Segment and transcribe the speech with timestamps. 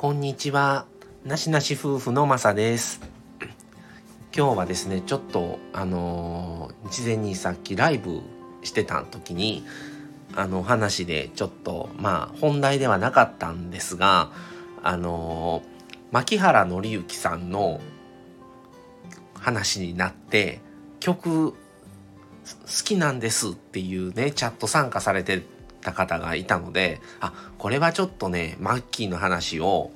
[0.00, 0.86] こんにちは。
[1.26, 3.02] なしなし夫婦のまさです。
[4.34, 8.22] 今日はですね、ちょっと、あのー事前にさっきライブ
[8.62, 9.62] してた時に、
[10.34, 14.32] あの話でちょっと、まあ、本題ではなかったんですが、
[14.82, 17.82] あのー牧原紀之さんの
[19.34, 20.62] 話になって、
[20.98, 21.56] 曲、好
[22.86, 25.42] きなんですっていうね、チャット参加されて
[25.80, 29.90] た方がいたので、あ、これはちょっとね、マッキーの話を、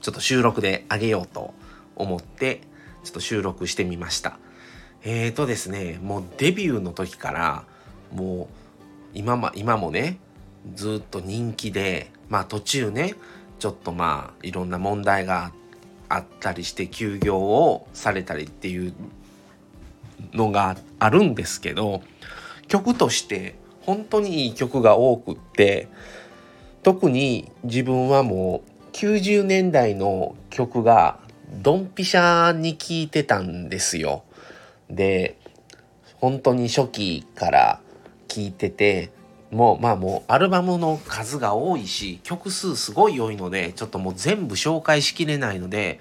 [0.00, 1.54] ちょっと収録であげようと
[1.96, 2.62] 思って、
[3.04, 4.38] ちょっと収録してみました。
[5.04, 7.64] えーとですね、もうデビューの時から、
[8.12, 8.54] もう、
[9.14, 10.18] 今も、今もね、
[10.74, 13.14] ずっと人気で、まあ途中ね、
[13.58, 15.52] ちょっとまあ、いろんな問題が
[16.08, 18.92] あったりして休業をされたりっていう
[20.34, 22.02] のがあるんですけど
[22.68, 25.88] 曲として本当にいい曲が多くって
[26.82, 31.18] 特に自分はもう90年代の曲が
[31.62, 34.24] ドンピシャに聴いてたんですよ。
[34.90, 35.36] で
[36.16, 37.80] 本当に初期から
[38.28, 39.10] 聴いてて
[39.50, 46.00] もうまあもうアルバムの数が多いし曲数すごい多いのでちょっともう全部紹介しきれないので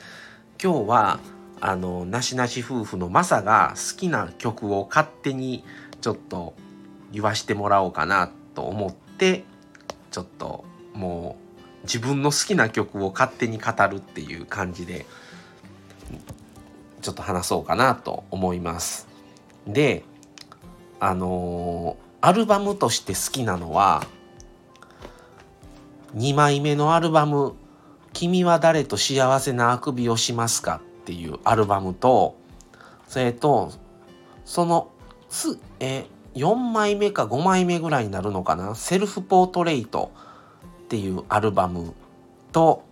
[0.61, 1.19] 今日は
[1.59, 5.63] あのなしなし夫婦のマサが好きな曲を勝手に
[6.01, 6.53] ちょっと
[7.11, 9.43] 言わしてもらおうかなと思って
[10.11, 11.37] ちょっとも
[11.83, 15.05] う自分の好きな曲を勝手に語るっていう感じで
[17.01, 19.07] ちょっと話そうかなと思います。
[19.67, 20.03] で
[20.99, 24.05] あのーアルバムとして好きなのは
[26.15, 27.55] 2枚目のアルバム
[28.13, 32.35] 「君は誰と幸せなあくびをしますか?」っていうアルバムと
[33.07, 33.71] それと
[34.45, 34.89] その
[35.29, 40.11] すえ4枚目か5枚目ぐらいになるのかな「セルフポートレイト」
[40.85, 41.93] っていうアルバム
[42.51, 42.83] と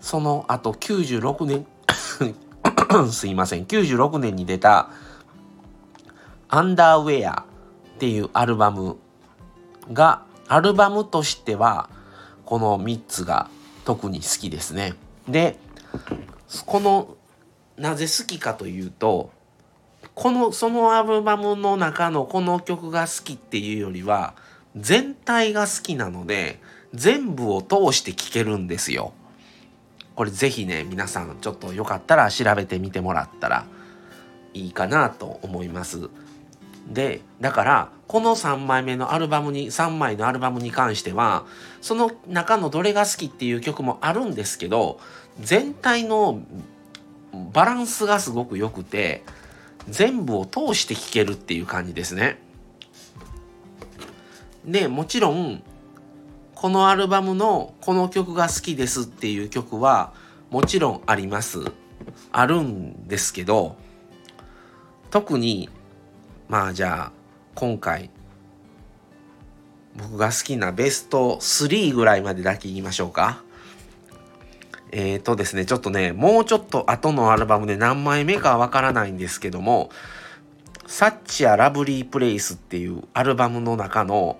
[0.00, 1.66] その後96年
[3.10, 4.90] すいません96年に出た
[6.48, 7.44] 「アンダーウェア」
[7.96, 8.96] っていうアルバム
[9.92, 11.88] がアルバムとしては
[12.44, 13.50] この3つが
[13.84, 14.94] 特に好きですね。
[15.28, 15.58] で
[16.66, 17.16] この
[17.76, 19.30] なぜ好きかというと
[20.18, 24.34] このそのアルバムの中のこの曲が好きっていうよりは
[24.74, 26.58] 全体が好きなので
[26.92, 29.12] 全部を通して聴けるんですよ。
[30.16, 33.66] これぜひね皆さんちょっとよかったら調べてみてもらったら
[34.54, 36.10] いいかなと思います。
[36.88, 41.46] でだからこの3枚目のアルバムに3枚のアルバムに関しては
[41.80, 44.98] その中のどれが好きっていう曲もあるんですけど
[45.38, 46.42] 全体の
[47.52, 49.22] バランスがすごく良くて
[49.90, 52.38] 全部を通して聴けるっていう感じですね。
[54.64, 55.62] でもちろん
[56.54, 60.12] このアルバムのこの曲が好きですっていう曲は
[60.50, 61.60] もちろんあります。
[62.32, 63.76] あるんですけど
[65.10, 65.68] 特に
[66.48, 67.12] まあじゃあ
[67.54, 68.10] 今回
[69.96, 73.42] 僕が好きなベスト3ぐらいまでだけ言いましょうか。
[74.90, 79.90] えーとですねちょっとねもうちょっと後のアルバムで何枚目かわからないんですけども
[80.86, 84.38] 「サッチア・ラブリー・プレイス」っていうアルバムの中の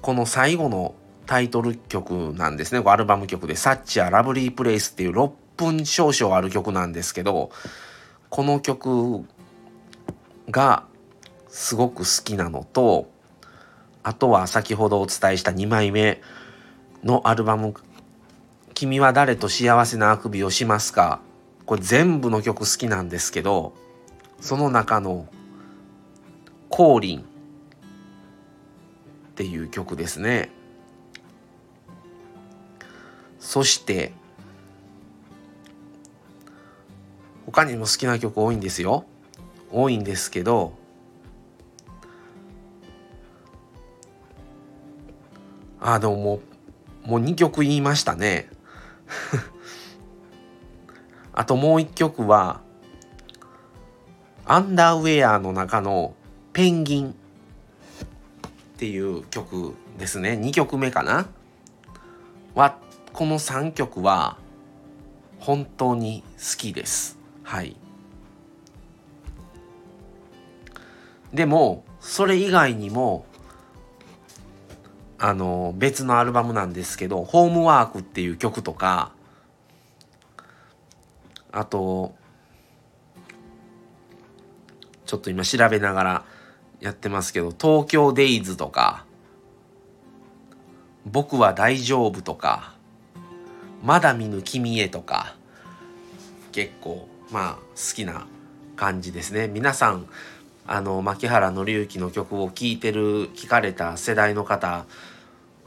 [0.00, 0.94] この最後の
[1.26, 2.82] タイトル曲なんですね。
[2.84, 7.50] アルバム曲で「サッチア・ラブリー・プレイス」っていう6分少々ある曲なんですけど
[8.28, 9.24] この曲
[10.50, 10.84] が
[11.48, 13.10] すごく好きなのと
[14.02, 16.20] あとは先ほどお伝えした2枚目
[17.04, 17.74] のアルバム
[18.82, 21.20] 「君は誰と幸せなあくびをしますか?」
[21.66, 23.74] これ全部の曲好きなんですけど
[24.40, 25.28] その中の
[26.68, 27.20] 「降臨」
[29.30, 30.50] っていう曲ですね。
[33.38, 34.12] そして
[37.46, 39.04] 他にも好きな曲多いんですよ。
[39.70, 40.76] 多いんですけど
[45.80, 46.40] あでもも
[47.04, 48.50] うもう2曲言いましたね。
[51.32, 52.60] あともう1曲は
[54.44, 56.14] アンダーウェアの中の
[56.52, 57.14] 「ペンギン」っ
[58.76, 60.32] ていう曲ですね。
[60.32, 61.26] 2曲目かな。
[62.54, 62.76] は
[63.12, 64.36] この3曲は
[65.38, 67.18] 本当に好きです。
[67.42, 67.76] はい。
[71.32, 73.24] でもそれ以外にも
[75.22, 79.12] あの別のアルバムなんですけど「ホームワーク」っていう曲とか
[81.52, 82.14] あと
[85.06, 86.24] ちょっと今調べながら
[86.80, 89.04] やってますけど「東京デイズ」とか
[91.06, 92.72] 「僕は大丈夫」とか
[93.82, 95.34] まだ見ぬ君へとか、
[96.52, 98.26] 結構、まあ、好きな
[98.76, 99.48] 感じですね。
[99.48, 100.06] 皆さん、
[100.68, 104.86] あの、牧原紀之の曲を聴いてる、聴かれた世代の方、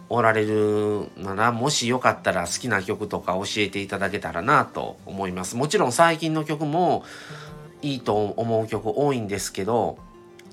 [0.09, 5.55] おられるなら、もしよかったら好きな曲とか教えていただけたらなと思います。
[5.55, 7.03] もちろん最近の曲も
[7.81, 9.97] いいと思う曲多いんですけど、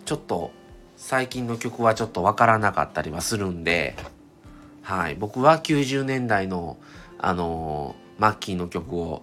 [0.04, 0.50] ちょっと
[0.96, 3.96] 最近の曲はちょっとわからなかったりはするんで、
[4.82, 6.76] はい、僕は90年代の、
[7.18, 9.22] あのー、マッキーの曲を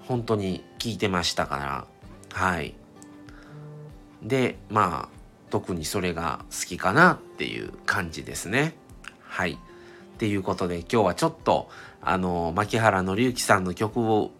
[0.00, 1.86] 本当に聴いてましたから、
[2.32, 2.74] はい。
[4.22, 5.20] で、まあ、
[5.50, 8.74] 特にそれが好きかなっていう感じですね。
[9.30, 9.52] はい。
[9.52, 9.56] っ
[10.18, 11.70] ていうことで今日はちょっと、
[12.02, 14.32] あの、牧原紀之さんの曲を、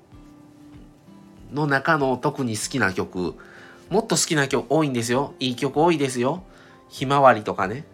[1.53, 3.35] の中の特に好きな曲、
[3.89, 5.33] もっと好きな曲多いんですよ。
[5.39, 6.43] いい曲多いですよ。
[6.89, 7.85] ひまわりとかね。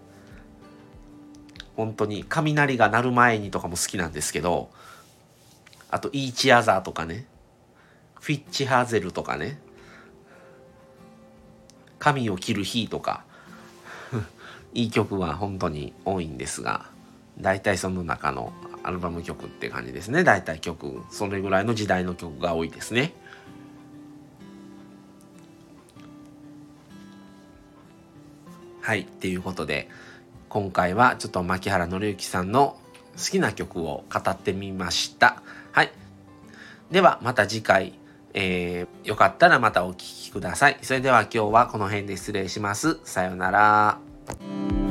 [1.76, 4.70] 本当に雷が鳴る前にとかも好きなんですけど、
[5.90, 7.26] あと、イーチアザーとかね、
[8.20, 9.60] フィッチハーゼルとかね、
[11.98, 13.24] 髪を切る日とか、
[14.76, 16.84] いい曲は本当に多いんですが、
[17.40, 18.52] 大体その中の
[18.82, 20.22] アルバム曲って感じですね。
[20.22, 23.14] 大体曲、それぐらいの時代の曲が多いですね。
[28.82, 29.88] はい、っていうことで、
[30.50, 32.78] 今回はちょっと牧原紀之さんの
[33.16, 35.42] 好きな曲を語ってみました。
[35.72, 35.90] はい。
[36.90, 37.98] ではまた次回、
[38.34, 40.78] えー、よかったらまたお聴きください。
[40.82, 43.00] それでは今日はこの辺で失礼します。
[43.04, 44.15] さようなら。
[44.28, 44.85] Thank you.